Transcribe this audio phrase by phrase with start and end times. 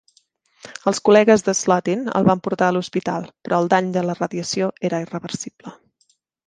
[0.91, 4.75] Els col·legues de Slotin el van portar a l'hospital, però el dany de la radiació
[4.91, 5.81] era irreversible.